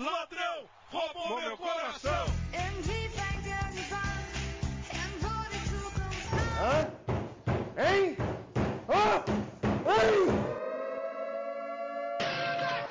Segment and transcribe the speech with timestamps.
[0.00, 2.24] Ladrão, roubou meu coração.
[6.58, 6.88] Hã?
[7.76, 8.16] Hein?
[8.88, 9.22] Hã?
[9.86, 10.26] Hein?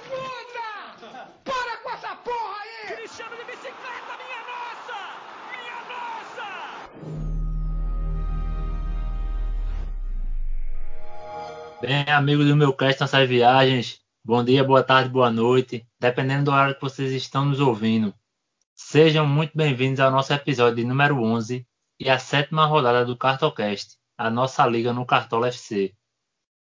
[0.08, 0.70] Puta!
[1.44, 2.96] Para com essa porra aí!
[2.96, 5.00] Cristiano de bicicleta, minha nossa!
[5.50, 6.48] Minha nossa!
[11.82, 16.52] Bem, amigos do meu cast nessas viagens, bom dia, boa tarde, boa noite, dependendo do
[16.52, 18.14] horário que vocês estão nos ouvindo.
[18.74, 21.68] Sejam muito bem-vindos ao nosso episódio número 11
[22.00, 25.94] e a sétima rodada do Cartocast, a nossa liga no Cartola FC.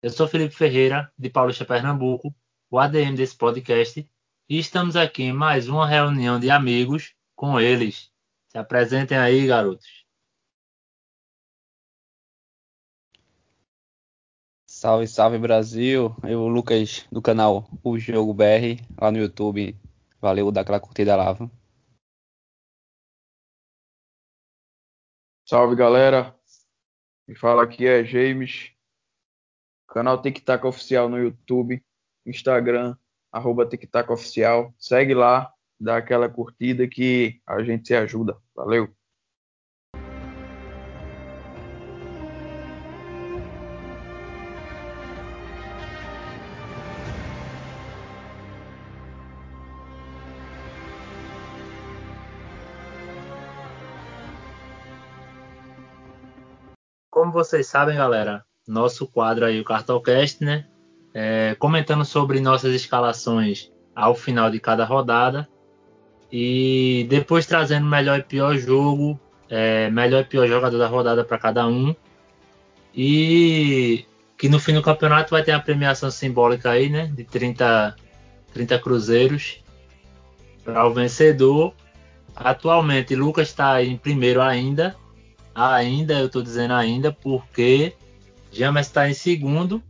[0.03, 2.35] Eu sou Felipe Ferreira, de Paulista, Pernambuco,
[2.69, 4.05] o ADM desse podcast,
[4.49, 8.11] e estamos aqui em mais uma reunião de amigos com eles.
[8.49, 10.05] Se apresentem aí, garotos.
[14.79, 16.15] Salve, salve Brasil!
[16.23, 19.77] Eu, Lucas, do canal O Jogo BR, lá no YouTube.
[20.21, 21.35] Valeu, dá aquela curtida lá.
[25.45, 26.33] Salve galera,
[27.27, 28.71] me fala aqui é James,
[29.89, 31.83] canal Tic Tac Oficial no YouTube,
[32.25, 32.95] Instagram,
[33.33, 38.98] arroba Tic Tac Oficial, segue lá, dá aquela curtida que a gente se ajuda, valeu!
[57.29, 60.65] Como vocês sabem, galera, nosso quadro aí, o Cartolcast, né?
[61.13, 65.47] É, comentando sobre nossas escalações ao final de cada rodada
[66.31, 71.37] e depois trazendo melhor e pior jogo, é, melhor e pior jogador da rodada para
[71.37, 71.95] cada um
[72.95, 77.11] e que no fim do campeonato vai ter a premiação simbólica aí, né?
[77.13, 77.95] De 30,
[78.53, 79.63] 30 cruzeiros
[80.63, 81.75] para o vencedor.
[82.35, 84.95] Atualmente, Lucas está em primeiro ainda,
[85.53, 87.93] Ainda, eu tô dizendo ainda, porque
[88.51, 89.81] James está em segundo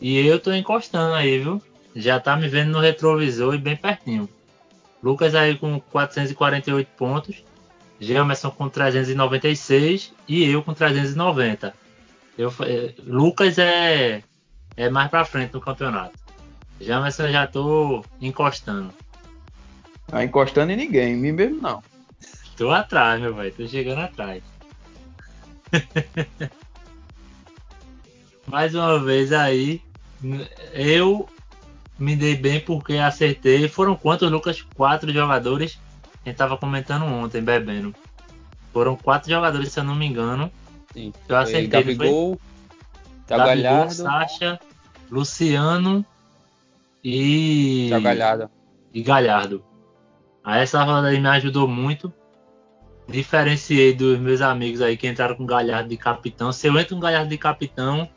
[0.00, 1.62] e eu tô encostando aí, viu?
[1.94, 4.28] Já tá me vendo no retrovisor e bem pertinho.
[5.02, 7.44] Lucas aí com 448 pontos,
[8.00, 11.74] Jamerson com 396 e eu com 390.
[12.36, 14.22] Eu, eh, Lucas é,
[14.76, 16.18] é mais pra frente no campeonato.
[16.80, 18.92] Jamerson eu já tô encostando.
[20.06, 21.82] Tá encostando em ninguém, em mim mesmo não.
[22.56, 24.42] Tô atrás, meu velho, tô chegando atrás.
[28.46, 29.82] Mais uma vez aí,
[30.72, 31.28] eu
[31.98, 33.68] me dei bem porque acertei.
[33.68, 34.62] Foram quantos, Lucas?
[34.74, 35.78] Quatro jogadores.
[36.24, 37.94] A gente tava comentando ontem, bebendo.
[38.72, 40.50] Foram quatro jogadores, se eu não me engano.
[40.92, 41.12] Sim.
[41.28, 41.82] Eu acertei.
[41.82, 41.94] foi?
[41.94, 42.40] Gabigol,
[43.26, 44.60] Thiago Gabigol, Sacha,
[45.10, 46.04] Luciano
[47.02, 47.88] e.
[47.90, 48.50] Galhardo.
[48.92, 49.64] e Galhardo.
[50.44, 52.12] Aí essa roda aí me ajudou muito.
[53.08, 56.52] Diferenciei dos meus amigos aí que entraram com Galhardo de capitão.
[56.52, 58.08] Se eu entro com Galhardo de capitão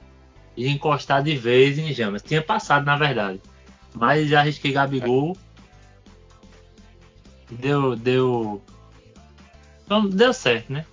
[0.57, 2.22] e encostar de vez em Jamas.
[2.23, 3.39] Tinha passado, na verdade.
[3.94, 5.38] Mas já arrisquei Gabigol.
[7.51, 7.95] Deu.
[7.95, 8.61] Deu.
[9.85, 10.85] Então, deu certo, né?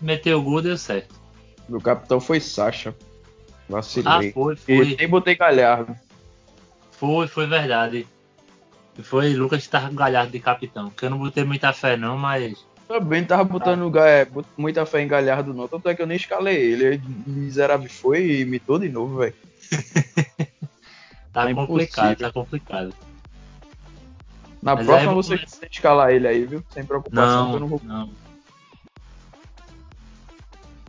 [0.00, 1.20] Meteu o gol, deu certo.
[1.68, 3.04] Meu capitão foi Sacha, Ah,
[3.68, 4.32] vacilei.
[4.32, 4.96] foi, e foi.
[4.98, 5.96] nem botei Galhardo.
[6.92, 8.06] Foi, foi verdade.
[9.02, 10.90] Foi Lucas que tava com Galhardo de capitão.
[10.90, 12.66] Que eu não botei muita fé, não, mas.
[12.90, 14.26] Também tava botando é,
[14.58, 16.84] muita fé em Galhardo não, tanto é que eu nem escalei ele.
[16.86, 19.34] Ele miserável foi e imitou de novo, velho.
[21.32, 22.92] Tá É complicado, tá complicado.
[24.60, 26.64] Na Mas próxima vou você começar- escalar ele aí, viu?
[26.70, 27.80] Sem preocupação, Não, eu não vou.
[27.84, 28.10] não.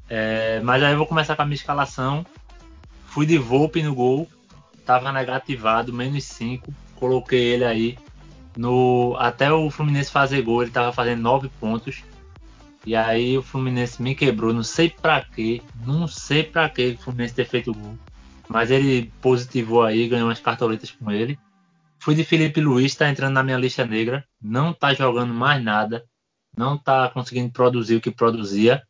[0.09, 2.25] É, mas aí eu vou começar com a minha escalação.
[3.05, 4.27] Fui de Volpe no gol.
[4.83, 6.73] Tava negativado, menos 5.
[6.95, 7.99] Coloquei ele aí.
[8.57, 12.03] No, até o Fluminense fazer gol, ele tava fazendo 9 pontos.
[12.85, 14.53] E aí o Fluminense me quebrou.
[14.53, 15.61] Não sei pra quê.
[15.85, 17.97] Não sei pra quê o Fluminense ter feito gol.
[18.49, 21.39] Mas ele positivou aí, ganhou umas cartoletas com ele.
[21.99, 24.25] Fui de Felipe Luiz, tá entrando na minha lista negra.
[24.41, 26.03] Não tá jogando mais nada
[26.55, 28.85] não tá conseguindo produzir o que produzia.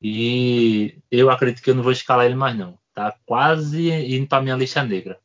[0.00, 2.78] E eu acredito que eu não vou escalar ele mais não.
[2.92, 5.18] Tá quase indo para minha lista negra.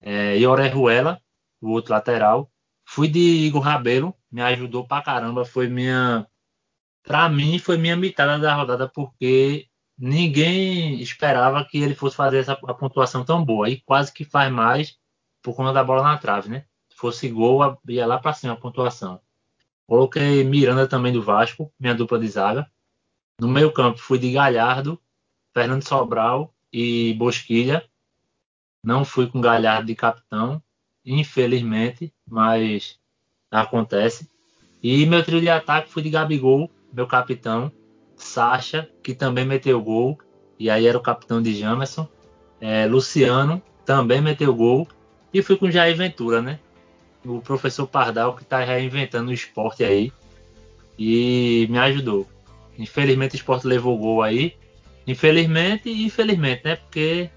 [0.00, 1.20] É, e Orejuela,
[1.60, 2.50] o outro lateral.
[2.94, 5.46] Fui de Igor Rabelo, me ajudou pra caramba.
[5.46, 6.28] Foi minha.
[7.02, 9.66] Pra mim, foi minha mitada da rodada, porque
[9.96, 13.70] ninguém esperava que ele fosse fazer essa a pontuação tão boa.
[13.70, 14.98] E quase que faz mais
[15.40, 16.66] por conta da bola na trave, né?
[16.90, 19.22] Se fosse gol, ia lá pra cima a pontuação.
[19.86, 22.70] Coloquei Miranda também do Vasco, minha dupla de zaga.
[23.40, 25.00] No meio campo fui de Galhardo,
[25.54, 27.88] Fernando Sobral e Bosquilha.
[28.84, 30.62] Não fui com Galhardo de capitão,
[31.04, 32.98] infelizmente, mas
[33.50, 34.28] acontece.
[34.82, 37.70] E meu trio de ataque foi de Gabigol, meu capitão,
[38.16, 40.18] Sacha, que também meteu gol,
[40.58, 42.08] e aí era o capitão de Jamerson,
[42.60, 44.86] é, Luciano, também meteu gol,
[45.32, 46.60] e fui com Jair Ventura, né?
[47.24, 50.12] O professor Pardal, que está reinventando o esporte aí,
[50.98, 52.28] e me ajudou.
[52.78, 54.56] Infelizmente o esporte levou gol aí,
[55.06, 56.76] infelizmente e infelizmente, né?
[56.76, 57.30] Porque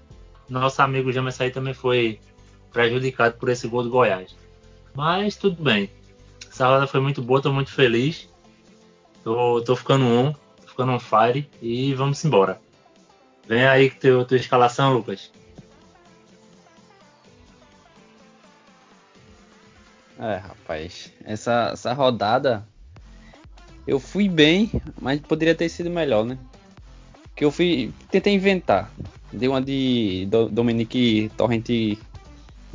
[0.48, 2.20] nosso amigo Jamerson aí também foi
[2.76, 4.36] prejudicado por esse gol do Goiás.
[4.94, 5.90] Mas tudo bem.
[6.46, 8.28] Essa roda foi muito boa, tô muito feliz.
[9.24, 12.60] Tô, tô ficando on, tô ficando on fire e vamos embora.
[13.48, 15.32] Vem aí com teu, tua escalação, Lucas.
[20.18, 22.66] É, rapaz, essa, essa rodada
[23.86, 24.70] eu fui bem,
[25.00, 26.36] mas poderia ter sido melhor, né?
[27.34, 27.90] Que eu fui.
[28.10, 28.92] Tentei inventar.
[29.32, 31.68] Dei uma de Dominique Torrent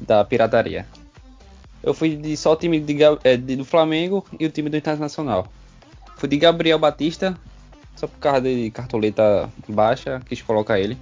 [0.01, 0.85] da pirataria.
[1.83, 2.83] Eu fui de só o time
[3.23, 5.51] é, de, do Flamengo e o time do Internacional.
[6.17, 7.37] Fui de Gabriel Batista,
[7.95, 10.97] só por causa de cartoleta baixa, quis colocar ele.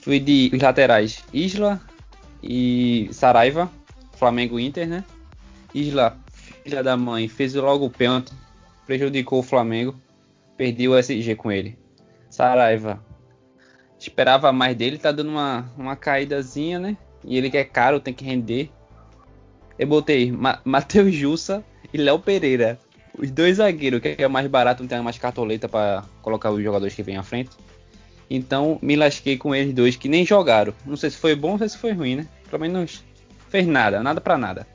[0.00, 1.80] Fui de os laterais Isla
[2.42, 3.70] e Saraiva,
[4.12, 5.04] Flamengo Inter, né?
[5.72, 8.32] Isla, filha da mãe, fez logo o pênalti,
[8.86, 9.94] prejudicou o Flamengo,
[10.56, 11.78] perdi o SG com ele.
[12.28, 13.04] Saraiva,
[13.98, 16.96] esperava mais dele, tá dando uma, uma caídazinha, né?
[17.24, 18.70] E ele que é caro, tem que render.
[19.78, 22.78] Eu botei Ma Matheus Jussa e Léo Pereira.
[23.18, 26.94] Os dois zagueiros, que é mais barato, não tem mais cartoleta para colocar os jogadores
[26.94, 27.50] que vêm à frente.
[28.28, 30.72] Então me lasquei com eles dois que nem jogaram.
[30.86, 32.28] Não sei se foi bom, ou se foi ruim, né?
[32.48, 33.04] Pelo menos
[33.48, 34.66] fez nada, nada para nada.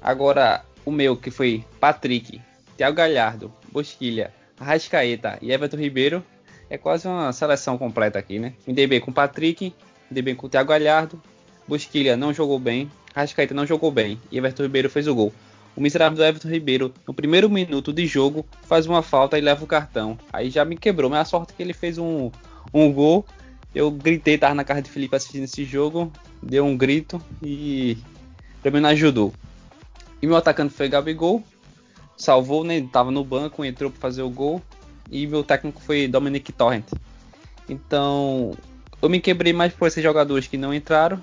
[0.00, 2.40] Agora o meu que foi Patrick,
[2.76, 6.24] Thiago Galhardo, Bosquilha, Arrascaeta e Everton Ribeiro
[6.70, 8.54] é quase uma seleção completa aqui, né?
[8.66, 9.74] Bem com Patrick,
[10.12, 11.20] dei bem com o Thiago Galhardo,
[11.66, 15.32] Bosquilha não jogou bem, Rascaeta não jogou bem e Everton Ribeiro fez o gol.
[15.74, 19.64] O miserável do Everton Ribeiro, no primeiro minuto de jogo, faz uma falta e leva
[19.64, 20.18] o cartão.
[20.32, 22.30] Aí já me quebrou, mas a sorte é que ele fez um,
[22.74, 23.24] um gol.
[23.74, 26.12] Eu gritei, tava na casa de Felipe assistindo esse jogo,
[26.42, 27.96] deu um grito e
[28.62, 29.32] também não ajudou.
[30.20, 31.42] E meu atacante foi Gabigol,
[32.16, 32.86] salvou, né?
[32.92, 34.62] Tava no banco, entrou para fazer o gol.
[35.10, 36.86] E meu técnico foi Dominic Torrent.
[37.68, 38.54] Então,
[39.02, 41.20] eu me quebrei mais por esses jogadores que não entraram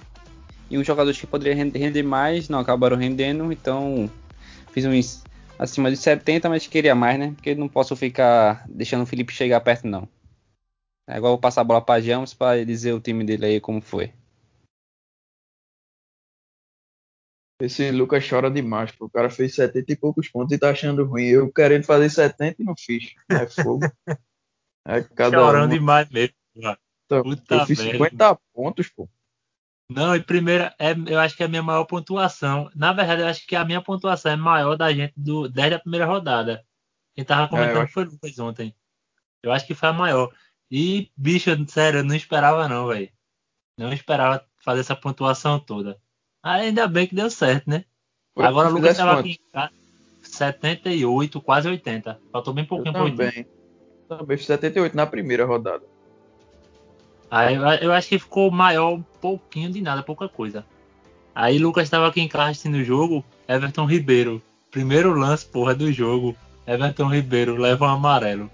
[0.69, 4.11] e os jogadores que poderiam render mais não acabaram rendendo, então
[4.71, 5.23] fiz uns
[5.57, 7.31] acima de 70, mas queria mais, né?
[7.33, 10.07] Porque não posso ficar deixando o Felipe chegar perto, não.
[11.07, 13.81] É igual vou passar a bola para James para dizer o time dele aí como
[13.81, 14.13] foi.
[17.61, 19.05] Esse Lucas chora demais, pô.
[19.05, 21.25] O cara fez 70 e poucos pontos e tá achando ruim.
[21.25, 23.15] Eu querendo fazer 70 e não fiz.
[23.29, 23.79] É fogo.
[24.87, 25.77] É cada Chorando um.
[25.77, 26.33] demais mesmo.
[27.09, 29.09] Então, eu fiz 50 pontos, pô.
[29.91, 32.69] Não, e primeira, é, eu acho que é a minha maior pontuação.
[32.75, 35.79] Na verdade, eu acho que a minha pontuação é maior da gente do, desde a
[35.79, 36.63] primeira rodada.
[37.15, 38.75] Quem tava comentando é, foi Lucas ontem.
[39.41, 40.31] Eu acho que foi a maior.
[40.69, 43.09] E, bicho, sério, eu não esperava não, velho.
[43.75, 45.99] Não esperava fazer essa pontuação toda.
[46.43, 47.85] Ainda bem que deu certo, né?
[48.35, 52.21] Foi Agora o Lucas tava aqui em 78, quase 80.
[52.31, 53.27] Faltou bem pouquinho eu também.
[53.27, 53.49] 80.
[54.07, 55.85] Também 78 na primeira rodada.
[57.29, 60.65] Aí eu acho que ficou maior um pouquinho de nada, pouca coisa.
[61.33, 64.41] Aí Lucas estava aqui em casa assistindo o jogo, Everton Ribeiro.
[64.71, 66.35] Primeiro lance, porra, do jogo.
[66.65, 68.49] Everton Ribeiro leva um amarelo.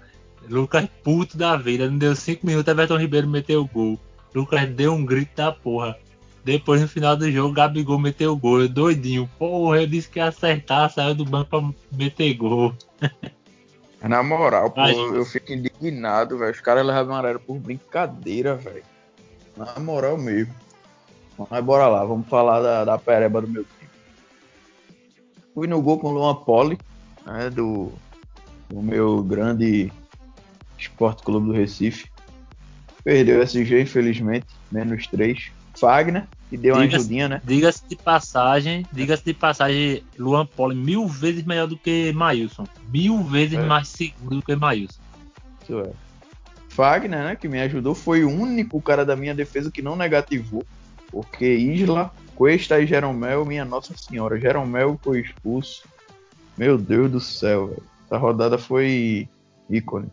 [0.48, 3.98] Lucas puto da vida, não deu 5 minutos, Everton Ribeiro meteu o gol.
[4.34, 5.96] Lucas deu um grito da porra.
[6.44, 8.60] Depois no final do jogo, Gabigol meteu o gol.
[8.60, 9.28] Eu doidinho.
[9.38, 12.72] Porra, eu disse que ia acertar, saiu do banco pra meter gol.
[14.08, 16.52] Na moral, pô, eu fico indignado, velho.
[16.52, 18.84] Os caras levam amarelo por brincadeira, velho.
[19.56, 20.54] Na moral mesmo.
[21.50, 23.90] Mas bora lá, vamos falar da, da pereba do meu time.
[25.54, 26.78] Fui no gol com o Luan Poli,
[27.24, 27.92] né, do,
[28.68, 29.92] do meu grande
[30.78, 32.10] Esporte Clube do Recife.
[33.04, 35.52] Perdeu SG, infelizmente, menos 3.
[35.78, 37.42] Fagner, que deu uma ajudinha, né?
[37.44, 42.66] Diga-se de passagem, diga-se de passagem, Luan Poli mil vezes melhor do que Maílson.
[42.92, 43.62] Mil vezes é.
[43.62, 45.00] mais seguro do que Maílson.
[45.62, 45.90] Isso é.
[46.68, 50.64] Fagner, né, que me ajudou, foi o único cara da minha defesa que não negativou.
[51.10, 55.84] Porque Isla, Cuesta e Jeromel, minha Nossa Senhora, Jeromel foi expulso.
[56.56, 57.82] Meu Deus do céu, velho.
[58.06, 59.28] Essa rodada foi
[59.68, 60.08] ícone.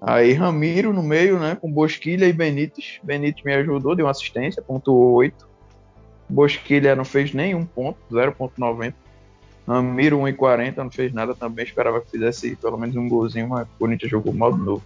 [0.00, 1.54] Aí Ramiro no meio, né?
[1.54, 2.98] Com Bosquilha e Benítez.
[3.02, 5.48] Benítez me ajudou, deu uma assistência, pontuou 8.
[6.28, 8.94] Bosquilha não fez nenhum ponto, 0.90.
[9.68, 11.64] Ramiro 1,40, não fez nada também.
[11.64, 14.82] Esperava que fizesse pelo menos um golzinho, mas o Corinthians jogou mal de novo.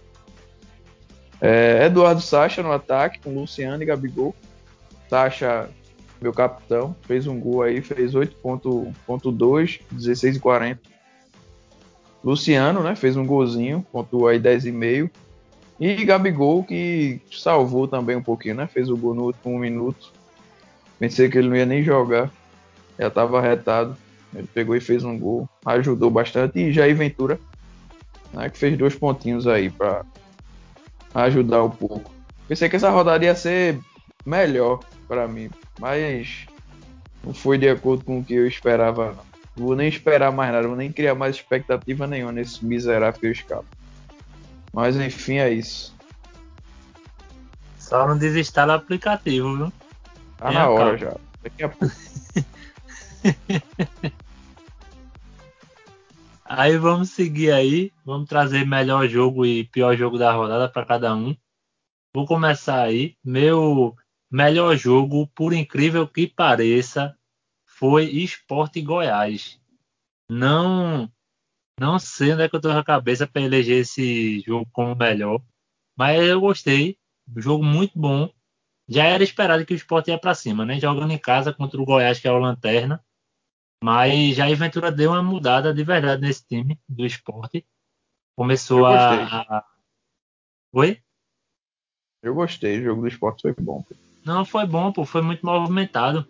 [1.39, 4.35] É, Eduardo Sacha no ataque, com Luciano e Gabigol.
[5.09, 5.69] Sacha
[6.21, 10.94] meu capitão, fez um gol aí, fez 8.2, 16 e 40.
[12.25, 15.11] Luciano, né, fez um golzinho, pontuou aí 10,5.
[15.79, 18.65] E Gabigol, que salvou também um pouquinho, né?
[18.65, 20.11] Fez o gol no último minuto.
[20.97, 22.31] Pensei que ele não ia nem jogar.
[22.97, 23.95] Já estava retado.
[24.33, 25.47] Ele pegou e fez um gol.
[25.65, 26.57] Ajudou bastante.
[26.57, 27.37] E Jair Ventura,
[28.33, 30.05] né, que fez dois pontinhos aí para
[31.13, 32.09] ajudar um pouco.
[32.47, 33.77] Pensei que essa rodada ia ser
[34.25, 34.79] melhor
[35.09, 35.49] para mim.
[35.77, 36.45] Mas
[37.21, 39.13] não foi de acordo com o que eu esperava.
[39.13, 39.34] Não.
[39.55, 40.67] Vou nem esperar mais nada.
[40.67, 43.65] Vou nem criar mais expectativa nenhuma nesse miserável que eu escapo.
[44.73, 45.95] Mas enfim, é isso.
[47.77, 49.73] Só não desinstala o aplicativo, viu?
[50.37, 51.15] Tá na hora já.
[51.41, 51.95] Daqui a pouco.
[56.43, 57.93] aí vamos seguir aí.
[58.03, 61.35] Vamos trazer melhor jogo e pior jogo da rodada para cada um.
[62.13, 63.15] Vou começar aí.
[63.23, 63.95] Meu
[64.31, 67.15] melhor jogo, por incrível que pareça,
[67.75, 69.59] foi Esporte Goiás.
[70.29, 71.11] Não
[71.79, 74.95] não sei onde é que eu tô com a cabeça para eleger esse jogo como
[74.95, 75.41] melhor,
[75.95, 76.97] mas eu gostei.
[77.27, 78.31] Um jogo muito bom.
[78.87, 80.79] Já era esperado que o Sport ia para cima, né?
[80.79, 83.03] Jogando em casa contra o Goiás, que é o Lanterna.
[83.83, 87.65] Mas já a Ventura deu uma mudada de verdade nesse time do esporte.
[88.37, 89.65] Começou a, a.
[90.71, 91.01] Oi?
[92.23, 93.83] Eu gostei, o jogo do esporte foi bom.
[94.23, 96.27] Não, foi bom, pô, foi muito movimentado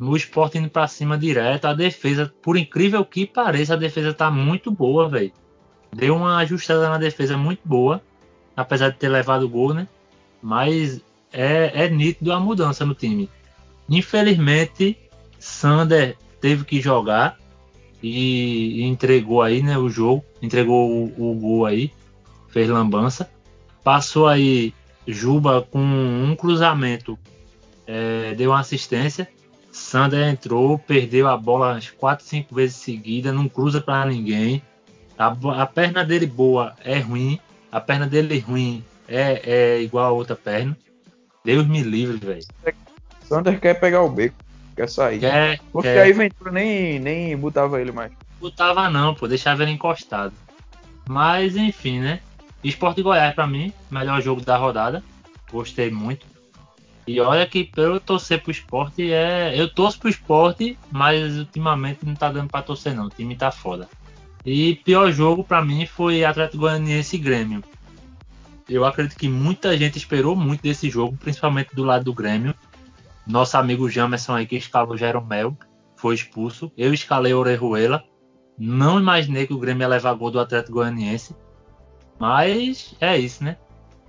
[0.00, 1.66] no esporte indo para cima direto.
[1.66, 5.32] A defesa, por incrível que pareça, a defesa tá muito boa, velho.
[5.94, 8.02] Deu uma ajustada na defesa muito boa,
[8.56, 9.86] apesar de ter levado o gol, né?
[10.42, 11.00] Mas
[11.32, 13.28] é, é nítido a mudança no time.
[13.88, 14.98] Infelizmente,
[15.38, 17.38] Sander teve que jogar
[18.02, 21.92] e, e entregou aí, né, o jogo, entregou o, o gol aí,
[22.48, 23.30] fez lambança.
[23.84, 24.74] Passou aí
[25.06, 27.18] Juba com um cruzamento,
[27.86, 29.28] é, deu uma assistência
[29.72, 34.62] Sander entrou, perdeu a bola umas 4, 5 vezes seguida, não cruza para ninguém.
[35.18, 40.10] A, a, perna dele boa é ruim, a perna dele ruim é, é igual a
[40.10, 40.76] outra perna.
[41.42, 42.44] Deus me livre, velho.
[43.24, 44.36] Sander quer pegar o beco,
[44.76, 45.20] quer sair.
[45.20, 46.02] Quer, Porque quer.
[46.02, 48.12] aí Ventura nem, nem botava ele mais.
[48.38, 50.34] Botava não, pô, deixava ele encostado.
[51.08, 52.20] Mas enfim, né?
[52.62, 55.02] Esporte Goiás para mim, melhor jogo da rodada.
[55.50, 56.26] Gostei muito.
[57.06, 59.58] E olha que eu torcer pro esporte é.
[59.58, 63.06] Eu torço pro esporte, mas ultimamente não tá dando pra torcer não.
[63.06, 63.88] O time tá foda.
[64.44, 67.62] E pior jogo para mim foi Atlético Goianiense e Grêmio.
[68.68, 72.54] Eu acredito que muita gente esperou muito desse jogo, principalmente do lado do Grêmio.
[73.26, 75.56] Nosso amigo Jamerson aí que escalou Jeromel
[75.96, 76.72] foi expulso.
[76.76, 78.04] Eu escalei Orejuela.
[78.58, 81.34] Não imaginei que o Grêmio ia levar gol do Atlético Goianiense.
[82.18, 83.56] Mas é isso, né?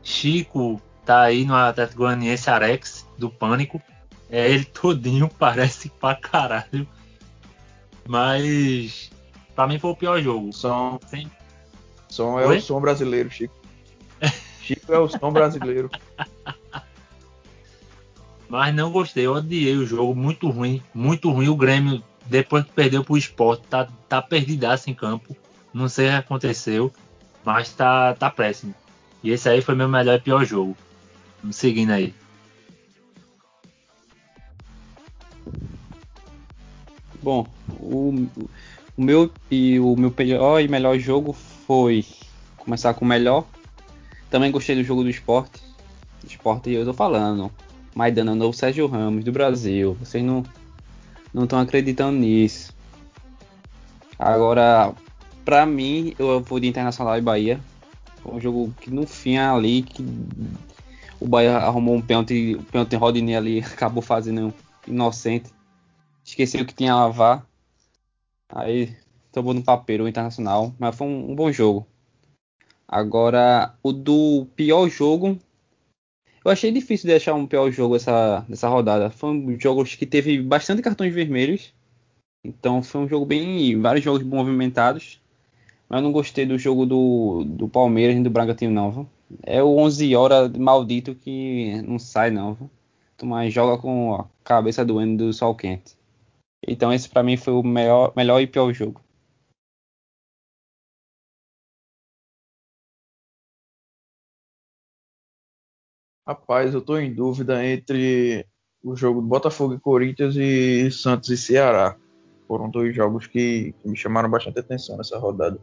[0.04, 3.82] Chico tá aí no Atlético Goianiense Arex, do Pânico.
[4.30, 6.88] É ele todinho, parece pra caralho.
[8.08, 9.12] Mas
[9.56, 10.52] pra mim foi o pior jogo.
[10.54, 11.32] Som, Sem-
[12.10, 12.58] som é Oi?
[12.58, 13.54] o som brasileiro, Chico.
[14.62, 15.90] Chico é o som brasileiro.
[18.50, 21.48] Mas não gostei, eu odiei o jogo, muito ruim, muito ruim.
[21.50, 25.36] O Grêmio, depois que perdeu pro esporte, tá, tá perdidaço em campo.
[25.74, 26.94] Não sei o que aconteceu,
[27.44, 28.76] mas tá, tá péssimo.
[29.24, 30.78] E esse aí foi meu melhor e pior jogo.
[31.52, 32.14] Seguindo aí.
[37.22, 37.48] Bom,
[37.80, 38.28] o,
[38.98, 42.06] o meu e o meu pior e melhor jogo foi
[42.58, 43.46] começar com o melhor.
[44.30, 45.62] Também gostei do jogo do esporte.
[46.26, 47.52] Esporte eu tô falando.
[47.96, 49.96] Maidana é novo Sérgio Ramos do Brasil.
[50.00, 50.44] Vocês não
[51.34, 52.74] não estão acreditando nisso.
[54.20, 54.94] Agora,
[55.44, 57.60] pra mim, eu vou de Internacional e Bahia.
[58.22, 60.06] Foi um jogo que no fim ali que
[61.20, 64.54] o Bahia arrumou um pênalti, o pênalti Rodney ali acabou fazendo
[64.88, 65.52] inocente.
[66.24, 67.46] Esqueceu que tinha lavar.
[68.50, 68.96] Aí
[69.32, 71.88] tomou no papel o Internacional, mas foi um, um bom jogo.
[72.88, 75.40] Agora, o do pior jogo,
[76.46, 79.10] eu achei difícil de achar um pior jogo essa, nessa rodada.
[79.10, 81.74] Foi um jogo que teve bastante cartões vermelhos.
[82.44, 83.80] Então foi um jogo bem.
[83.80, 85.22] vários jogos movimentados.
[85.90, 88.92] Mas eu não gostei do jogo do, do Palmeiras e do Bragantino, não.
[88.92, 89.10] Viu?
[89.44, 92.58] É o 11 horas maldito que não sai, não.
[93.18, 95.98] Tu mais joga com a cabeça doendo do sol quente.
[96.68, 99.02] Então esse pra mim foi o melhor, melhor e pior jogo.
[106.26, 108.48] Rapaz, eu tô em dúvida entre
[108.82, 111.98] o jogo do Botafogo e Corinthians e Santos e Ceará.
[112.48, 115.60] Foram dois jogos que, que me chamaram bastante atenção nessa rodada.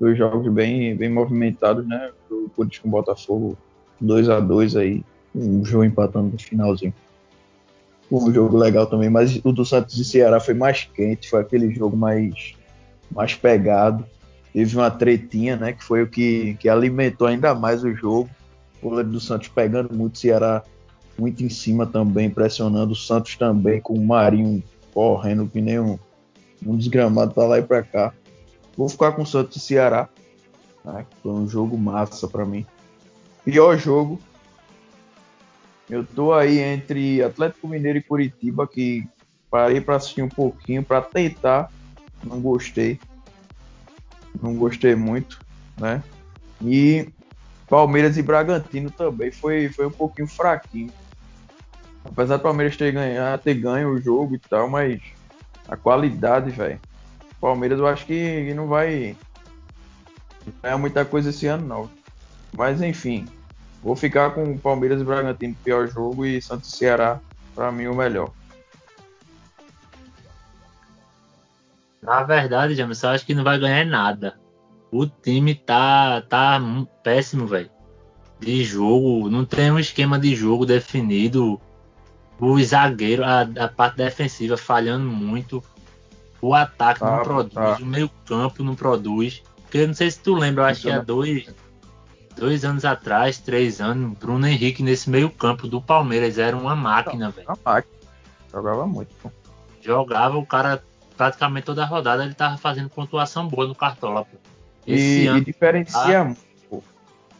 [0.00, 2.10] Dois jogos bem, bem movimentados, né?
[2.30, 3.58] O Corinthians com o Botafogo
[4.00, 6.94] 2 a 2 aí, o jogo empatando no finalzinho.
[8.10, 11.74] Um jogo legal também, mas o do Santos e Ceará foi mais quente, foi aquele
[11.74, 12.54] jogo mais,
[13.10, 14.04] mais pegado.
[14.52, 15.72] Teve uma tretinha, né?
[15.72, 18.30] Que foi o que, que alimentou ainda mais o jogo.
[18.80, 20.62] O goleiro do Santos pegando muito, o Ceará
[21.18, 24.62] muito em cima também, pressionando o Santos também, com o Marinho
[24.98, 25.98] correndo que nem um,
[26.66, 28.12] um desgramado para lá e para cá.
[28.78, 30.08] Vou ficar com o Santos e Ceará.
[30.84, 31.04] Né?
[31.20, 32.64] Foi um jogo massa para mim.
[33.44, 34.20] Pior jogo,
[35.90, 39.04] eu tô aí entre Atlético Mineiro e Curitiba, que
[39.50, 41.72] parei para assistir um pouquinho, para tentar.
[42.22, 43.00] Não gostei.
[44.40, 45.40] Não gostei muito,
[45.76, 46.00] né?
[46.62, 47.08] E
[47.68, 50.92] Palmeiras e Bragantino também foi, foi um pouquinho fraquinho.
[52.04, 55.00] Apesar do Palmeiras ter ganho, ter ganho o jogo e tal, mas
[55.66, 56.78] a qualidade, velho.
[57.40, 59.16] Palmeiras eu acho que não vai
[60.62, 61.90] ganhar muita coisa esse ano, não.
[62.56, 63.26] Mas enfim,
[63.82, 67.20] Vou ficar com Palmeiras e Bragantino, pior jogo, e Santos e Ceará,
[67.54, 68.30] para mim, o melhor.
[72.02, 74.38] Na verdade, James, eu acho que não vai ganhar nada.
[74.90, 76.60] O time tá, tá
[77.02, 77.70] péssimo, velho.
[78.40, 81.60] De jogo, não tem um esquema de jogo definido.
[82.40, 85.62] O zagueiro, a, a parte defensiva falhando muito.
[86.40, 87.78] O ataque não produz, tá.
[87.80, 89.42] o meio-campo não produz.
[89.62, 91.52] Porque não sei se tu lembra, eu acho que há dois,
[92.36, 97.30] dois anos atrás, três anos, Bruno Henrique nesse meio campo do Palmeiras era uma máquina,
[97.30, 97.48] velho.
[97.48, 97.94] Uma máquina.
[98.50, 99.14] Jogava muito.
[99.22, 99.30] Pô.
[99.82, 100.82] Jogava, o cara
[101.16, 104.36] praticamente toda a rodada ele tava fazendo pontuação boa no Cartola, pô.
[104.86, 106.24] Esse e, ano, e diferencia tá...
[106.24, 106.48] muito.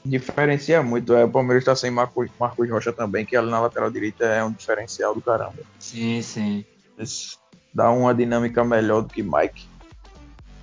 [0.04, 1.14] Diferencia muito.
[1.14, 4.44] É, o Palmeiras tá sem Marcos, Marcos Rocha também, que ali na lateral direita é
[4.44, 5.54] um diferencial do caramba.
[5.78, 6.64] Sim, sim.
[6.98, 7.36] Esse
[7.78, 9.68] dá uma dinâmica melhor do que Mike.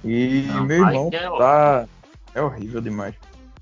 [0.04, 1.88] E Não, meu Mike irmão é tá.
[2.34, 3.16] É horrível demais.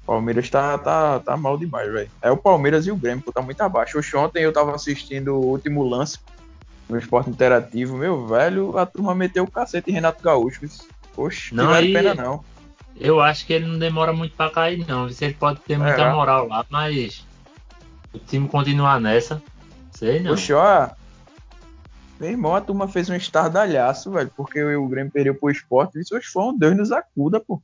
[0.07, 2.09] Palmeiras tá, tá, tá mal demais, velho.
[2.19, 3.99] É o Palmeiras e o Grêmio, que tá muito abaixo.
[3.99, 6.17] Hoje ontem eu tava assistindo o último lance
[6.89, 7.95] no esporte interativo.
[7.95, 10.67] Meu velho, a turma meteu o cacete em Renato Gaúcho.
[11.15, 12.43] Oxe, não vale pena não.
[12.99, 15.07] Eu acho que ele não demora muito pra cair, não.
[15.09, 16.11] Se ele pode ter muita é.
[16.11, 17.23] moral lá, mas
[18.11, 19.41] o time continuar nessa,
[19.91, 20.33] sei não.
[20.33, 20.89] Oxe, ó.
[22.23, 25.99] Meu irmão, a turma fez um estardalhaço, velho, porque o Grêmio perdeu pro esporte.
[25.99, 27.61] Isso foi um Deus nos acuda, pô.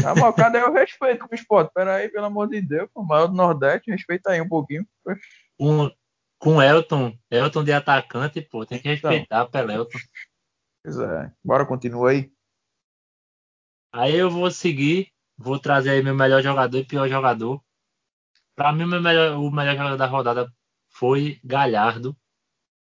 [0.00, 1.72] Tá bom, cadê o respeito com o esporte?
[1.74, 4.86] Pera aí, pelo amor de Deus, o maior do Nordeste, respeita aí um pouquinho.
[5.58, 5.90] Com,
[6.38, 9.10] com Elton, Elton de atacante, pô, tem que então.
[9.10, 9.98] respeitar então, Pelelton.
[10.84, 12.32] Pois é, bora continuar aí.
[13.92, 17.60] Aí eu vou seguir, vou trazer aí meu melhor jogador e pior jogador.
[18.54, 20.52] Pra mim, meu melhor, o melhor jogador da rodada
[20.88, 22.16] foi Galhardo.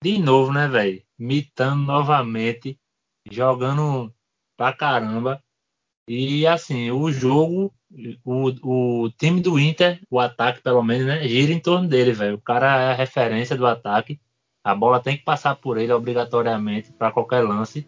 [0.04, 1.02] De novo, né, velho?
[1.18, 2.80] Mitando novamente,
[3.32, 4.14] jogando
[4.56, 5.42] pra caramba.
[6.08, 7.74] E assim, o jogo,
[8.24, 12.36] o, o time do Inter, o ataque pelo menos, né, gira em torno dele, velho.
[12.36, 14.20] O cara é a referência do ataque.
[14.64, 17.88] A bola tem que passar por ele obrigatoriamente para qualquer lance.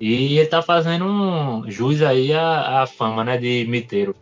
[0.00, 4.14] E ele tá fazendo um jus aí a, a fama, né, de miteiro.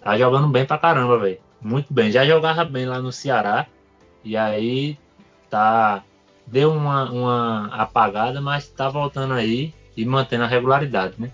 [0.00, 1.40] Tá jogando bem pra caramba, velho.
[1.60, 2.10] Muito bem.
[2.10, 3.66] Já jogava bem lá no Ceará.
[4.22, 4.98] E aí
[5.48, 6.02] tá
[6.46, 11.30] deu uma, uma apagada, mas tá voltando aí e mantendo a regularidade, né?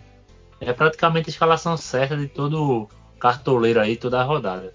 [0.60, 4.74] é praticamente a escalação certa de todo cartoleiro aí, toda a rodada.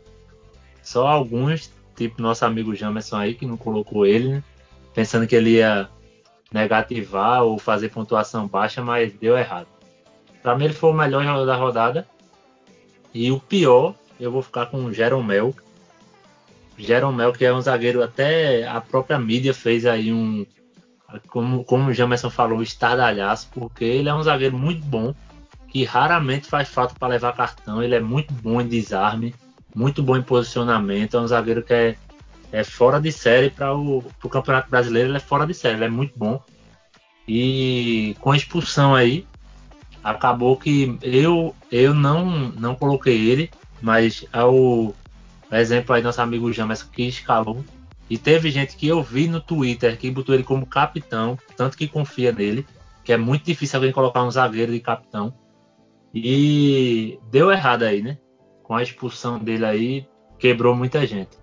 [0.82, 4.44] Só alguns, tipo nosso amigo Jamerson aí, que não colocou ele, né?
[4.94, 5.88] pensando que ele ia
[6.52, 9.68] negativar ou fazer pontuação baixa, mas deu errado.
[10.42, 12.08] Para mim ele foi o melhor jogador da rodada.
[13.14, 15.56] E o pior, eu vou ficar com o Jeromel.
[16.78, 20.46] Jeromel, que é um zagueiro, até a própria mídia fez aí um,
[21.28, 25.14] como, como o Jamerson falou, estardalhaço, porque ele é um zagueiro muito bom
[25.70, 27.84] que raramente faz falta para levar cartão.
[27.84, 29.36] Ele é muito bom em desarme,
[29.76, 31.18] muito bom em posicionamento.
[31.18, 31.96] É um zagueiro que é,
[32.52, 35.10] é fora de série para o Campeonato Brasileiro.
[35.10, 36.42] Ele é fora de série, ele é muito bom.
[37.28, 39.28] E com a expulsão aí,
[40.04, 43.50] acabou que eu eu não não coloquei ele,
[43.82, 44.94] mas ao
[45.52, 47.64] exemplo aí nosso amigo James que escalou
[48.10, 51.88] e teve gente que eu vi no Twitter que botou ele como capitão, tanto que
[51.88, 52.66] confia nele,
[53.04, 55.34] que é muito difícil alguém colocar um zagueiro de capitão.
[56.14, 58.18] E deu errado aí, né?
[58.64, 60.08] Com a expulsão dele aí,
[60.40, 61.38] quebrou muita gente.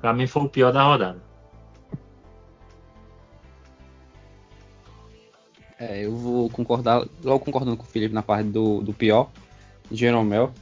[0.00, 1.22] Pra mim foi o pior da rodada.
[5.78, 9.30] É, eu vou concordar, logo concordando com o Felipe na parte do, do pior,
[9.90, 10.52] Jeromel,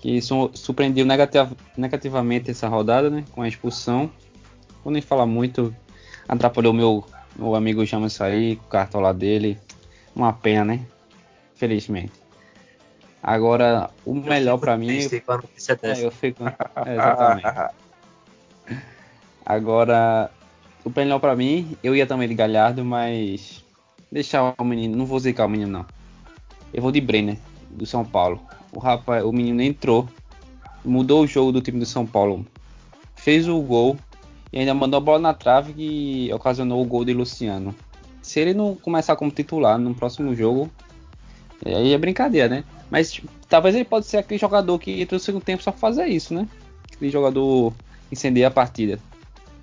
[0.00, 0.20] que
[0.54, 3.24] surpreendeu negativ, negativamente essa rodada, né?
[3.32, 4.10] Com a expulsão.
[4.82, 5.74] Vou nem falar muito,
[6.26, 7.04] atrapalhou meu,
[7.36, 9.58] meu amigo sair, com o cartão dele.
[10.16, 10.80] Uma pena, né?
[11.54, 12.12] Felizmente.
[13.22, 14.88] Agora, o eu melhor para mim.
[15.82, 16.42] É, eu fico.
[16.86, 17.74] É, exatamente.
[19.44, 20.30] Agora,
[20.82, 23.62] o melhor pra mim, eu ia também de Galhardo, mas.
[24.10, 24.96] Deixar o menino.
[24.96, 25.86] Não vou zicar o menino, não.
[26.72, 27.36] Eu vou de Brenner,
[27.70, 28.40] do São Paulo.
[28.72, 30.08] O rapaz, o menino entrou,
[30.84, 32.46] mudou o jogo do time do São Paulo.
[33.14, 33.96] Fez o gol
[34.52, 37.74] e ainda mandou a bola na trave que ocasionou o gol de Luciano.
[38.22, 40.70] Se ele não começar como titular no próximo jogo,
[41.64, 42.64] aí é brincadeira, né?
[42.90, 45.80] Mas tipo, talvez ele pode ser aquele jogador que entra no segundo tempo só pra
[45.80, 46.46] fazer isso, né?
[46.92, 47.72] Aquele jogador
[48.10, 48.98] incendiar a partida.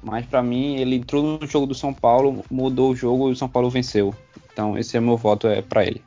[0.01, 3.35] Mas pra mim, ele entrou no jogo do São Paulo, mudou o jogo e o
[3.35, 4.13] São Paulo venceu.
[4.51, 6.01] Então esse é meu voto é para ele.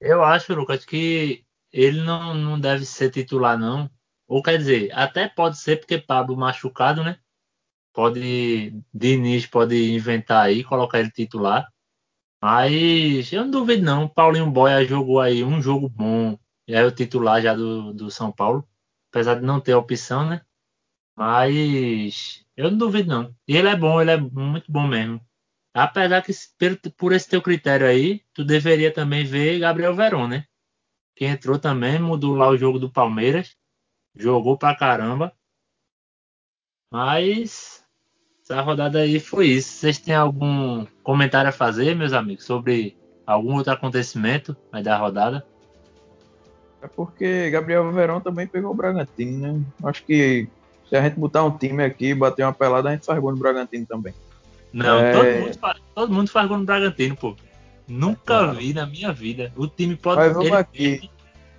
[0.00, 3.90] Eu acho, Lucas, que ele não, não deve ser titular, não.
[4.28, 7.18] Ou quer dizer, até pode ser porque Pablo machucado, né?
[7.92, 8.72] Pode.
[8.92, 11.68] Diniz pode inventar aí, colocar ele titular.
[12.42, 14.08] Mas eu não duvido não.
[14.08, 16.38] Paulinho Boia jogou aí um jogo bom.
[16.68, 18.68] E é o titular já do, do São Paulo.
[19.10, 20.42] Apesar de não ter opção, né?
[21.16, 23.36] Mas eu não duvido não.
[23.48, 25.20] E ele é bom, ele é muito bom mesmo.
[25.78, 26.32] Apesar que
[26.96, 30.46] por esse teu critério aí, tu deveria também ver Gabriel Verón, né?
[31.14, 33.54] Que entrou também, mudou lá o jogo do Palmeiras.
[34.14, 35.34] Jogou pra caramba.
[36.90, 37.84] Mas
[38.42, 39.68] essa rodada aí foi isso.
[39.68, 45.46] Vocês têm algum comentário a fazer, meus amigos, sobre algum outro acontecimento aí da rodada?
[46.80, 49.62] É porque Gabriel Verão também pegou o Bragantino, né?
[49.84, 50.48] Acho que
[50.88, 53.38] se a gente botar um time aqui bater uma pelada, a gente faz gol no
[53.38, 54.14] Bragantino também.
[54.76, 55.12] Não, é...
[55.12, 57.34] todo, mundo faz, todo mundo faz gol no Bragantino, pô.
[57.88, 59.50] Nunca vi na minha vida.
[59.56, 60.18] O time pode.
[60.18, 60.88] Mas vamos ele, aqui.
[60.88, 61.10] Perde,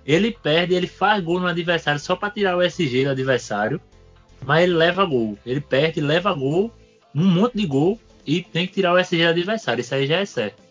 [0.06, 3.80] ele perde, ele faz gol no adversário só para tirar o SG do adversário.
[4.46, 5.36] Mas ele leva gol.
[5.44, 6.70] Ele perde, leva gol,
[7.12, 9.80] um monte de gol e tem que tirar o SG do adversário.
[9.80, 10.62] Isso aí já é certo.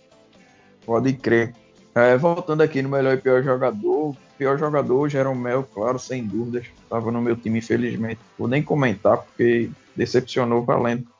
[0.86, 1.54] Pode crer.
[1.94, 4.16] É, voltando aqui no melhor e pior jogador.
[4.38, 6.68] Pior jogador, Jeromel, claro, sem dúvidas.
[6.84, 8.22] Estava no meu time, infelizmente.
[8.38, 11.17] Vou nem comentar porque decepcionou valendo.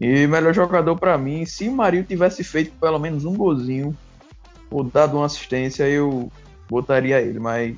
[0.00, 3.96] E melhor jogador para mim, se Marinho tivesse feito pelo menos um golzinho
[4.70, 6.30] ou dado uma assistência, eu
[6.68, 7.76] botaria ele, mas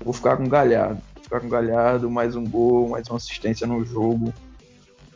[0.00, 1.00] vou ficar com Galhardo.
[1.14, 4.32] Vou ficar com Galhardo, mais um gol, mais uma assistência no jogo,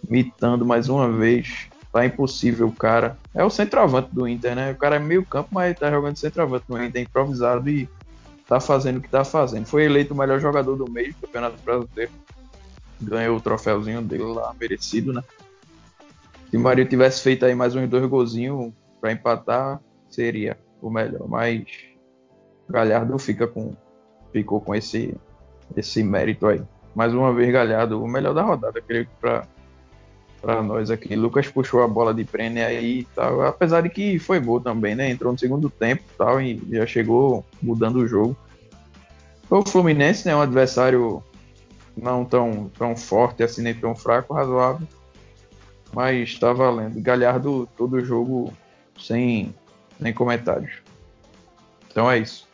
[0.09, 1.69] mitando mais uma vez.
[1.93, 3.19] Tá impossível, cara.
[3.35, 4.73] É o centroavante do Inter, né?
[4.73, 7.88] O cara é meio campo, mas tá jogando centroavante no Inter, improvisado e
[8.49, 9.67] tá fazendo o que tá fazendo.
[9.67, 12.11] Foi eleito o melhor jogador do mês do Campeonato Brasileiro.
[13.01, 15.23] Ganhou o troféuzinho dele lá, merecido, né?
[16.53, 21.27] Se o Marinho tivesse feito aí mais uns dois golzinhos para empatar, seria o melhor.
[21.27, 21.65] Mas
[22.69, 23.75] Galhardo fica com,
[24.35, 25.17] ficou com esse,
[25.75, 26.61] esse mérito aí.
[26.95, 31.17] Mais uma vez, Galhardo, o melhor da rodada, creio que para nós aqui.
[31.17, 34.95] Lucas puxou a bola de Brenner aí e tal, apesar de que foi gol também,
[34.95, 35.09] né?
[35.09, 38.37] Entrou no segundo tempo e tal, e já chegou mudando o jogo.
[39.49, 40.37] O Fluminense, né?
[40.37, 41.25] Um adversário
[41.97, 44.87] não tão, tão forte assim, nem tão fraco, razoável
[45.92, 47.00] mas está valendo.
[47.00, 48.52] Galhardo todo jogo
[48.98, 49.55] sem,
[50.00, 50.72] sem comentários.
[51.90, 52.48] Então é isso.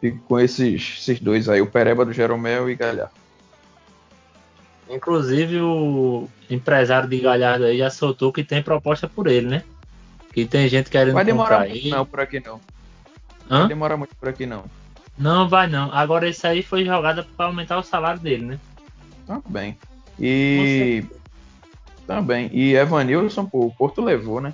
[0.00, 3.12] Fico com esses, esses dois aí, o Pereba do Jeromel e Galhardo.
[4.88, 9.64] Inclusive o empresário de Galhardo aí já soltou que tem proposta por ele, né?
[10.32, 11.90] Que tem gente querendo vai comprar muito ele.
[11.90, 12.60] não por aqui não.
[13.48, 13.60] Hã?
[13.60, 14.64] Vai demorar muito por aqui não.
[15.16, 15.92] Não vai não.
[15.92, 18.60] Agora isso aí foi jogada para aumentar o salário dele, né?
[19.26, 19.76] Tá bem.
[20.18, 21.04] E
[22.14, 22.50] também.
[22.52, 24.52] E Evanilson, pô, o Porto levou, né?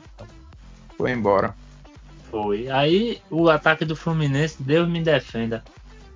[0.97, 1.55] Foi embora.
[2.31, 2.69] Foi.
[2.69, 5.65] Aí o ataque do Fluminense, Deus me defenda.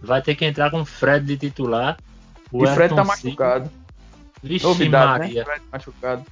[0.03, 1.97] Vai ter que entrar com o Fred de titular.
[2.53, 3.71] O e Fred tá Silva- machucado.
[4.43, 5.41] Vixe Novidade, Maria.
[5.41, 5.45] né?
[5.45, 6.25] Fred machucado.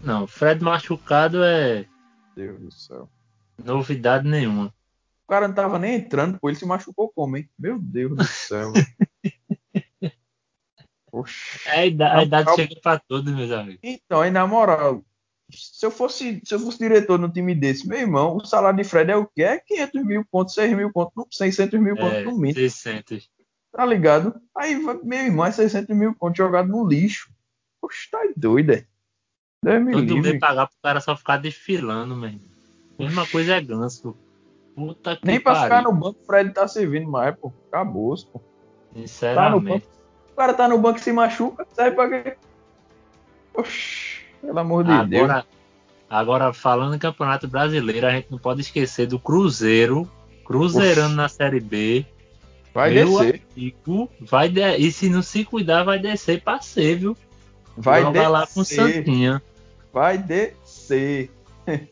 [0.00, 1.84] Não, Fred machucado é
[2.36, 3.08] Deus do céu.
[3.64, 4.66] novidade nenhuma.
[5.26, 7.48] O cara não tava nem entrando, pô, ele se machucou como, hein?
[7.58, 8.72] Meu Deus do céu.
[11.18, 11.60] Oxi.
[11.68, 13.80] É a idade, a idade chega pra todos, meus amigos.
[13.82, 15.02] Então, aí na moral,
[15.50, 18.84] se eu fosse, se eu fosse diretor no time desse, meu irmão, o salário de
[18.84, 19.42] Fred é o quê?
[19.42, 23.30] É 500 mil pontos, 6 mil pontos, não, 600 mil pontos É, no mínimo, 600.
[23.72, 24.34] tá ligado?
[24.56, 27.30] Aí, meu irmão, é 600 mil pontos jogado no lixo.
[27.82, 28.86] Oxe, tá doido, é?
[29.62, 30.38] Deus me Todo livre.
[30.38, 32.40] pagar pro cara só ficar desfilando, mesmo.
[32.98, 34.16] Mesma coisa é ganso.
[34.74, 35.92] Puta que Nem pra ficar pariu.
[35.92, 37.52] no banco, o Fred tá servindo mais, pô.
[37.68, 38.38] Acabou, pô.
[38.40, 38.44] Tá
[38.94, 39.64] Sinceramente.
[39.64, 39.86] banco.
[40.34, 42.36] O cara tá no banco e se machuca, serve pra quê?
[43.54, 45.30] Oxi, pelo amor de Deus.
[45.30, 45.46] Agora,
[46.10, 50.10] agora, falando em Campeonato Brasileiro, a gente não pode esquecer do Cruzeiro.
[50.44, 51.16] Cruzeirando Oxi.
[51.16, 52.04] na Série B.
[52.74, 53.42] Vai Meu descer.
[53.56, 54.76] amigo, vai de...
[54.76, 57.16] E se não se cuidar, vai descer pra ser, viu?
[57.76, 58.94] Vai Jogar lá com o descer.
[58.94, 59.40] Santinha.
[59.92, 61.30] Vai descer.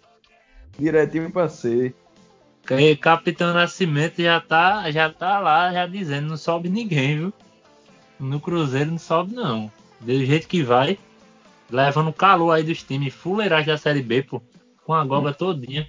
[0.77, 1.95] Direitinho pra ser.
[3.01, 7.33] Capitão Nascimento já tá, já tá lá, já dizendo, não sobe ninguém, viu?
[8.23, 9.71] No Cruzeiro não sobe, não.
[10.01, 10.97] do jeito que vai,
[11.69, 14.41] levando o calor aí dos times fuleirais da Série B, pô,
[14.85, 15.89] com a goga todinha.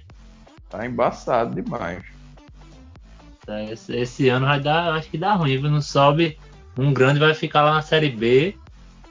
[0.68, 2.02] Tá embaçado demais.
[3.46, 6.36] É, Esse, esse ano vai dar, acho que dá ruim, não sobe,
[6.76, 8.56] um grande vai ficar lá na Série B,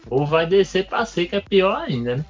[0.09, 2.25] ou vai descer pra C, que é pior ainda, né?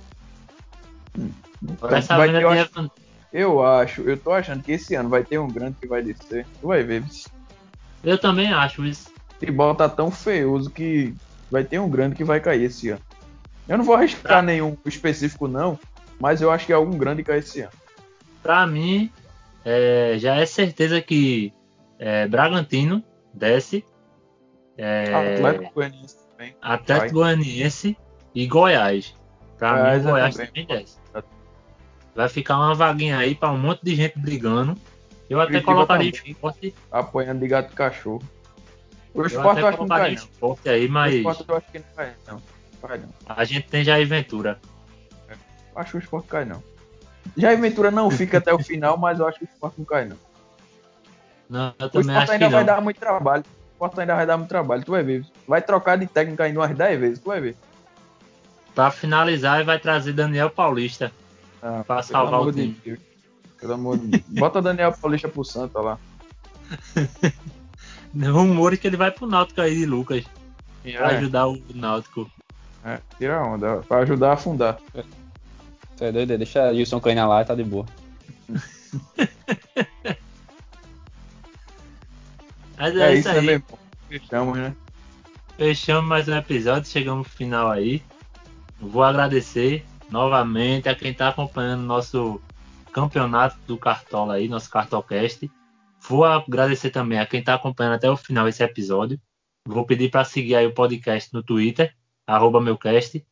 [1.89, 2.91] Essa Vai eu, acho,
[3.31, 6.45] eu acho, eu tô achando que esse ano vai ter um grande que vai descer.
[6.59, 7.01] Tu vai ver.
[7.01, 7.29] bicho.
[8.03, 9.12] eu também acho isso.
[9.33, 11.13] Futebol tá tão feioso que
[11.51, 13.01] vai ter um grande que vai cair esse ano.
[13.67, 15.79] Eu não vou arriscar nenhum específico, não,
[16.19, 17.71] mas eu acho que algum grande cai esse ano.
[18.41, 19.09] Pra mim,
[19.63, 21.53] é, já é certeza que
[21.97, 23.85] é, Bragantino desce,
[24.77, 26.55] é, Atlético Goianiense também.
[26.61, 27.97] Atlético Goianiense
[28.35, 29.15] e Goiás.
[29.57, 30.65] Pra Goiás mim, é Goiás também.
[30.65, 30.97] também desce.
[32.15, 34.75] Vai ficar uma vaguinha aí pra um monte de gente brigando.
[35.29, 36.31] Eu até Curitiba colocaria também.
[36.31, 36.75] esporte.
[36.91, 38.21] Apoiando de gato e cachorro.
[39.13, 40.15] O Eu esporte até eu acho que não cai, não.
[40.15, 42.41] esporte aí, O mas esporte eu acho que não cai, não.
[42.81, 43.09] Cai, não.
[43.27, 44.59] a gente tem Jair Ventura.
[45.75, 46.63] Acho que o esporte cai, não.
[47.37, 49.85] Já a Ventura não fica até o final, mas eu acho que o esporte não
[49.85, 50.17] cai, não.
[51.49, 52.65] Não, eu O também acho que ainda vai não.
[52.75, 53.43] dar muito trabalho.
[53.43, 55.25] O esporte ainda vai dar muito trabalho, tu vai ver.
[55.47, 57.55] Vai trocar de técnico ainda umas 10 vezes, tu vai ver.
[58.75, 61.11] Pra finalizar, vai trazer Daniel Paulista
[61.61, 62.81] Ah, pra salvar o de time.
[62.83, 62.99] Deus.
[63.59, 64.23] Pelo amor de Deus.
[64.39, 65.97] Bota Daniel Paulista pro Santa lá.
[68.15, 70.23] Rumores que ele vai pro Náutico aí de Lucas.
[70.83, 72.29] Pra É, ajudar o Náutico.
[72.85, 74.77] é, tira a onda, pra ajudar a afundar.
[75.97, 76.37] Tu é doido?
[76.37, 77.85] Deixa Wilson Kleina lá e tá de boa.
[82.77, 83.45] Mas É, é, isso, isso né, aí.
[83.45, 83.79] meu irmão?
[84.09, 84.75] Fechamos, né?
[85.57, 88.03] Fechamos mais um episódio, chegamos no final aí.
[88.79, 92.41] Vou agradecer novamente a quem está acompanhando nosso
[92.91, 95.49] campeonato do Cartola aí, nosso Cartolcast.
[96.07, 99.19] Vou agradecer também a quem está acompanhando até o final esse episódio.
[99.65, 101.95] Vou pedir para seguir aí o podcast no Twitter,
[102.27, 103.25] arroba meucast,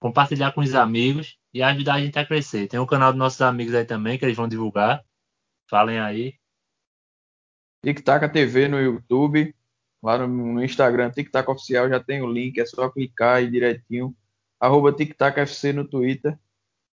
[0.00, 2.66] compartilhar com os amigos e ajudar a gente a crescer.
[2.66, 5.04] Tem o canal dos nossos amigos aí também, que eles vão divulgar.
[5.70, 6.34] Falem aí.
[7.84, 9.54] Tic Tac TV no YouTube.
[10.02, 13.48] Lá no, no Instagram, Tic Tac Oficial, já tem o link, é só clicar aí
[13.48, 14.14] direitinho.
[14.58, 16.36] Arroba Tic Tac FC no Twitter.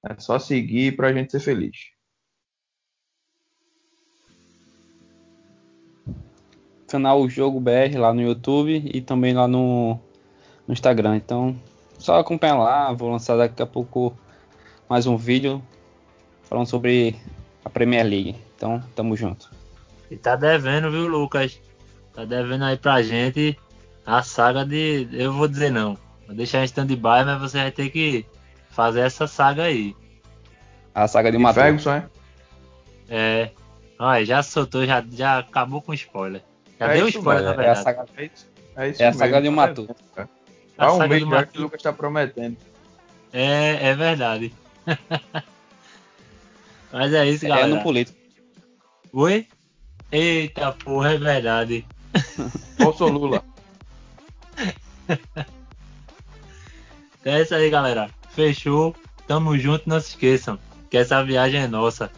[0.05, 1.93] É só seguir pra gente ser feliz.
[6.93, 9.99] Canal Jogo BR lá no YouTube e também lá no,
[10.69, 11.17] no Instagram.
[11.17, 11.59] Então,
[11.99, 12.93] só acompanha lá.
[12.93, 14.15] Vou lançar daqui a pouco
[14.87, 15.63] mais um vídeo
[16.43, 17.17] falando sobre
[17.65, 18.37] a Premier League.
[18.55, 19.51] Então, tamo junto.
[20.11, 21.59] E tá devendo, viu, Lucas?
[22.13, 23.59] Tá devendo aí pra gente
[24.05, 25.09] a saga de.
[25.13, 25.97] Eu vou dizer não.
[26.27, 28.27] Vou deixar em stand-by, mas você vai ter que
[28.69, 29.97] fazer essa saga aí.
[30.95, 31.65] A saga de Matheus.
[31.65, 32.07] Ferguson, é?
[33.09, 33.51] É.
[33.99, 36.43] Olha, já soltou, já, já acabou com spoiler.
[36.87, 37.85] Já É deu isso spoiler, mesmo, na é a verdade.
[37.97, 39.19] saga- É isso, é isso É a mesmo.
[39.21, 39.83] saga de Matu.
[39.83, 40.29] devendo, cara.
[40.79, 42.57] A Há um mês já que o Lucas tá prometendo.
[43.33, 44.53] É, é verdade.
[46.93, 47.69] mas é isso, É galera.
[47.69, 48.19] no político.
[49.13, 49.47] Oi?
[50.11, 51.87] Eita porra, é verdade.
[52.79, 53.43] Bolso Lula.
[57.25, 58.11] É isso aí, galera.
[58.31, 58.97] Fechou.
[59.29, 60.59] Tamo junto, não se esqueçam
[60.91, 62.11] que essa viagem é nossa.